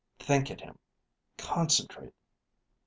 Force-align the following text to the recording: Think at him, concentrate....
Think 0.17 0.49
at 0.49 0.61
him, 0.61 0.79
concentrate.... 1.37 2.13